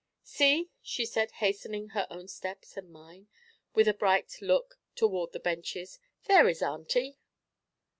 'See,' 0.23 0.71
she 0.81 1.05
said, 1.05 1.29
hastening 1.33 1.89
her 1.89 2.07
own 2.09 2.27
steps 2.27 2.75
and 2.75 2.89
mine, 2.89 3.27
with 3.75 3.87
a 3.87 3.93
bright 3.93 4.35
look 4.41 4.79
toward 4.95 5.31
the 5.31 5.39
benches, 5.39 5.99
'there 6.23 6.49
is 6.49 6.63
auntie.' 6.63 7.19